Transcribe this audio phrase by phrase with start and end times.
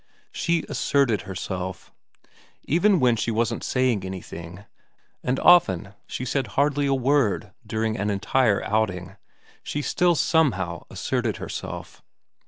[0.31, 1.91] She asserted herself.
[2.63, 4.65] Even when she wasn't saying anything
[5.23, 9.15] and often she said hardly a word during an entire outing
[9.61, 12.01] she still somehow asserted herself.